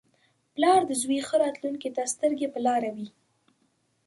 [0.53, 3.07] •پلار د زوی ښې راتلونکې ته سترګې په لاره وي.